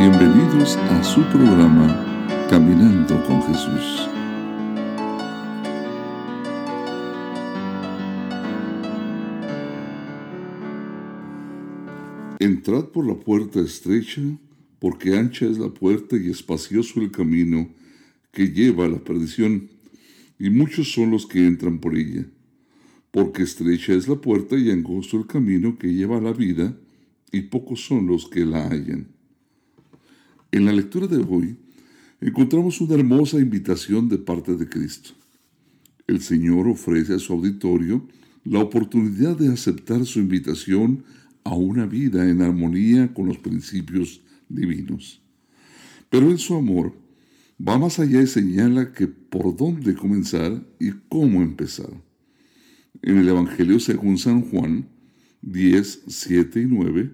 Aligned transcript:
Bienvenidos 0.00 0.76
a 0.76 1.02
su 1.02 1.22
programa 1.24 2.46
Caminando 2.48 3.20
con 3.24 3.42
Jesús. 3.42 4.08
Entrad 12.38 12.84
por 12.84 13.08
la 13.08 13.16
puerta 13.16 13.58
estrecha, 13.58 14.22
porque 14.78 15.16
ancha 15.18 15.46
es 15.46 15.58
la 15.58 15.70
puerta 15.70 16.16
y 16.16 16.30
espacioso 16.30 17.00
el 17.00 17.10
camino 17.10 17.68
que 18.30 18.52
lleva 18.52 18.84
a 18.84 18.88
la 18.88 18.98
perdición, 19.00 19.68
y 20.38 20.50
muchos 20.50 20.92
son 20.92 21.10
los 21.10 21.26
que 21.26 21.44
entran 21.44 21.80
por 21.80 21.96
ella. 21.96 22.24
Porque 23.10 23.42
estrecha 23.42 23.94
es 23.94 24.06
la 24.06 24.14
puerta 24.14 24.56
y 24.56 24.70
angosto 24.70 25.16
el 25.16 25.26
camino 25.26 25.76
que 25.76 25.92
lleva 25.92 26.18
a 26.18 26.22
la 26.22 26.32
vida, 26.32 26.78
y 27.32 27.40
pocos 27.40 27.84
son 27.84 28.06
los 28.06 28.28
que 28.28 28.44
la 28.44 28.68
hallan. 28.68 29.17
En 30.50 30.64
la 30.64 30.72
lectura 30.72 31.06
de 31.06 31.18
hoy 31.18 31.58
encontramos 32.22 32.80
una 32.80 32.94
hermosa 32.94 33.38
invitación 33.38 34.08
de 34.08 34.16
parte 34.16 34.56
de 34.56 34.66
Cristo. 34.66 35.10
El 36.06 36.22
Señor 36.22 36.66
ofrece 36.68 37.12
a 37.12 37.18
su 37.18 37.34
auditorio 37.34 38.08
la 38.44 38.60
oportunidad 38.60 39.36
de 39.36 39.52
aceptar 39.52 40.06
su 40.06 40.20
invitación 40.20 41.04
a 41.44 41.54
una 41.54 41.84
vida 41.84 42.26
en 42.26 42.40
armonía 42.40 43.12
con 43.12 43.26
los 43.26 43.36
principios 43.36 44.22
divinos. 44.48 45.20
Pero 46.08 46.30
en 46.30 46.38
su 46.38 46.54
amor 46.54 46.94
va 47.60 47.78
más 47.78 47.98
allá 47.98 48.22
y 48.22 48.26
señala 48.26 48.92
que 48.92 49.06
por 49.06 49.54
dónde 49.54 49.94
comenzar 49.94 50.66
y 50.80 50.92
cómo 51.10 51.42
empezar. 51.42 51.90
En 53.02 53.18
el 53.18 53.28
Evangelio 53.28 53.78
según 53.80 54.16
San 54.16 54.40
Juan 54.40 54.88
10, 55.42 56.04
7 56.06 56.62
y 56.62 56.64
9 56.64 57.12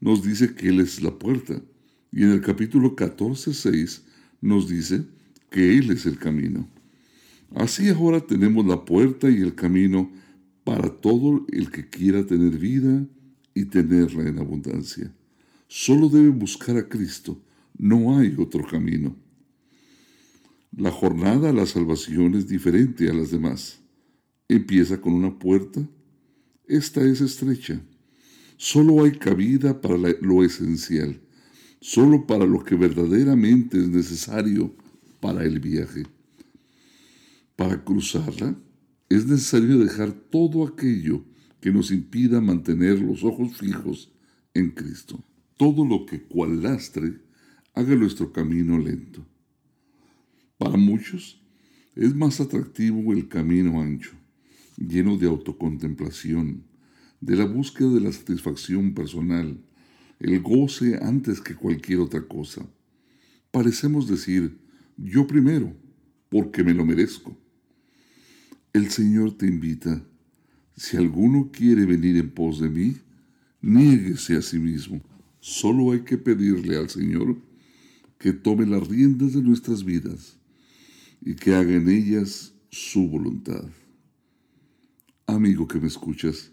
nos 0.00 0.22
dice 0.22 0.54
que 0.54 0.68
Él 0.68 0.78
es 0.78 1.02
la 1.02 1.18
puerta 1.18 1.60
y 2.10 2.22
en 2.22 2.30
el 2.30 2.40
capítulo 2.40 2.96
14, 2.96 3.52
6 3.52 4.02
nos 4.40 4.68
dice 4.68 5.04
que 5.50 5.78
Él 5.78 5.90
es 5.90 6.06
el 6.06 6.18
camino. 6.18 6.68
Así 7.54 7.88
ahora 7.88 8.20
tenemos 8.20 8.66
la 8.66 8.84
puerta 8.84 9.30
y 9.30 9.36
el 9.36 9.54
camino 9.54 10.10
para 10.64 10.88
todo 10.88 11.46
el 11.50 11.70
que 11.70 11.88
quiera 11.88 12.24
tener 12.26 12.58
vida 12.58 13.06
y 13.54 13.66
tenerla 13.66 14.28
en 14.28 14.38
abundancia. 14.38 15.12
Solo 15.66 16.08
debe 16.08 16.28
buscar 16.28 16.76
a 16.76 16.88
Cristo, 16.88 17.40
no 17.76 18.18
hay 18.18 18.34
otro 18.38 18.66
camino. 18.66 19.16
La 20.76 20.90
jornada 20.90 21.50
a 21.50 21.52
la 21.52 21.66
salvación 21.66 22.34
es 22.34 22.46
diferente 22.46 23.08
a 23.08 23.14
las 23.14 23.30
demás. 23.30 23.80
Empieza 24.48 25.00
con 25.00 25.12
una 25.12 25.38
puerta. 25.38 25.86
Esta 26.66 27.02
es 27.02 27.20
estrecha. 27.20 27.80
Solo 28.56 29.04
hay 29.04 29.12
cabida 29.12 29.80
para 29.80 29.96
lo 30.20 30.44
esencial 30.44 31.20
solo 31.80 32.26
para 32.26 32.46
lo 32.46 32.64
que 32.64 32.74
verdaderamente 32.74 33.78
es 33.78 33.88
necesario 33.88 34.74
para 35.20 35.44
el 35.44 35.60
viaje. 35.60 36.04
Para 37.56 37.84
cruzarla 37.84 38.56
es 39.08 39.26
necesario 39.26 39.78
dejar 39.78 40.12
todo 40.12 40.66
aquello 40.66 41.24
que 41.60 41.72
nos 41.72 41.90
impida 41.90 42.40
mantener 42.40 43.00
los 43.00 43.24
ojos 43.24 43.56
fijos 43.56 44.12
en 44.54 44.70
Cristo. 44.70 45.24
Todo 45.56 45.84
lo 45.84 46.06
que 46.06 46.22
cual 46.22 46.62
lastre 46.62 47.20
haga 47.74 47.94
nuestro 47.96 48.32
camino 48.32 48.78
lento. 48.78 49.26
Para 50.56 50.76
muchos 50.76 51.40
es 51.94 52.14
más 52.14 52.40
atractivo 52.40 53.12
el 53.12 53.28
camino 53.28 53.80
ancho, 53.80 54.12
lleno 54.76 55.16
de 55.16 55.26
autocontemplación, 55.26 56.64
de 57.20 57.36
la 57.36 57.44
búsqueda 57.44 57.88
de 57.90 58.00
la 58.00 58.12
satisfacción 58.12 58.94
personal, 58.94 59.60
el 60.20 60.40
goce 60.40 60.98
antes 61.02 61.40
que 61.40 61.54
cualquier 61.54 62.00
otra 62.00 62.22
cosa. 62.26 62.66
Parecemos 63.50 64.08
decir, 64.08 64.58
yo 64.96 65.26
primero, 65.26 65.74
porque 66.28 66.64
me 66.64 66.74
lo 66.74 66.84
merezco. 66.84 67.36
El 68.72 68.90
Señor 68.90 69.36
te 69.36 69.46
invita, 69.46 70.04
si 70.76 70.96
alguno 70.96 71.50
quiere 71.52 71.86
venir 71.86 72.16
en 72.16 72.30
pos 72.30 72.60
de 72.60 72.68
mí, 72.68 72.96
niéguese 73.60 74.36
a 74.36 74.42
sí 74.42 74.58
mismo. 74.58 75.00
Solo 75.40 75.92
hay 75.92 76.00
que 76.00 76.18
pedirle 76.18 76.76
al 76.76 76.90
Señor 76.90 77.36
que 78.18 78.32
tome 78.32 78.66
las 78.66 78.86
riendas 78.86 79.32
de 79.32 79.42
nuestras 79.42 79.84
vidas 79.84 80.36
y 81.20 81.34
que 81.34 81.54
haga 81.54 81.72
en 81.72 81.88
ellas 81.88 82.52
su 82.70 83.08
voluntad. 83.08 83.64
Amigo 85.26 85.66
que 85.66 85.78
me 85.78 85.86
escuchas, 85.86 86.52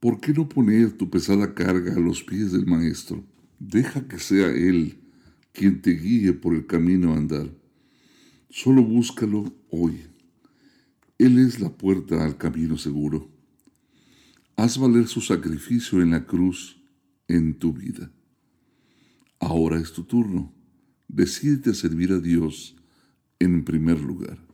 ¿Por 0.00 0.20
qué 0.20 0.32
no 0.32 0.48
poner 0.48 0.92
tu 0.92 1.08
pesada 1.08 1.54
carga 1.54 1.94
a 1.94 2.00
los 2.00 2.22
pies 2.22 2.52
del 2.52 2.66
Maestro? 2.66 3.24
Deja 3.58 4.06
que 4.06 4.18
sea 4.18 4.48
Él 4.48 4.98
quien 5.52 5.80
te 5.80 5.92
guíe 5.92 6.34
por 6.34 6.54
el 6.54 6.66
camino 6.66 7.14
a 7.14 7.16
andar. 7.16 7.50
Solo 8.50 8.82
búscalo 8.82 9.54
hoy. 9.70 10.02
Él 11.18 11.38
es 11.38 11.60
la 11.60 11.70
puerta 11.70 12.24
al 12.24 12.36
camino 12.36 12.76
seguro. 12.76 13.30
Haz 14.56 14.78
valer 14.78 15.06
su 15.06 15.22
sacrificio 15.22 16.02
en 16.02 16.10
la 16.10 16.26
cruz 16.26 16.82
en 17.26 17.58
tu 17.58 17.72
vida. 17.72 18.12
Ahora 19.40 19.80
es 19.80 19.92
tu 19.92 20.04
turno. 20.04 20.52
Decídete 21.08 21.70
a 21.70 21.74
servir 21.74 22.12
a 22.12 22.20
Dios 22.20 22.76
en 23.38 23.64
primer 23.64 24.00
lugar. 24.00 24.45